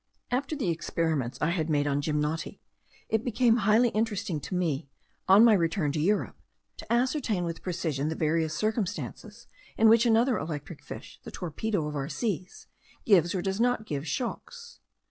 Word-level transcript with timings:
After 0.31 0.55
the 0.55 0.69
experiments 0.69 1.37
I 1.41 1.51
had 1.51 1.69
made 1.69 1.85
on 1.85 2.01
gymnoti, 2.01 2.59
it 3.07 3.23
became 3.23 3.57
highly 3.57 3.89
interesting 3.89 4.39
to 4.39 4.55
me, 4.55 4.89
on 5.27 5.45
my 5.45 5.53
return 5.53 5.91
to 5.91 5.99
Europe, 5.99 6.37
to 6.77 6.91
ascertain 6.91 7.43
with 7.45 7.61
precision 7.61 8.09
the 8.09 8.15
various 8.15 8.57
circumstances 8.57 9.45
in 9.77 9.89
which 9.89 10.07
another 10.07 10.39
electric 10.39 10.83
fish, 10.83 11.19
the 11.23 11.29
torpedo 11.29 11.87
of 11.87 11.95
our 11.95 12.09
seas, 12.09 12.65
gives 13.05 13.35
or 13.35 13.43
does 13.43 13.61
not 13.61 13.85
give 13.85 14.07
shocks. 14.07 14.79